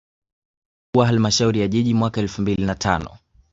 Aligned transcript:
Na 0.87 0.91
kuwa 0.93 1.05
Halmashauri 1.07 1.59
ya 1.61 1.67
Jiji 1.67 1.93
mwaka 1.93 2.21
elfu 2.21 2.41
mbili 2.41 2.65
na 2.65 2.75
tano 2.75 3.17